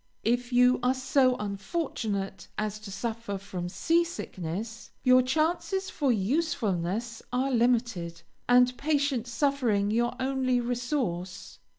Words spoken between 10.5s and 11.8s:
resource.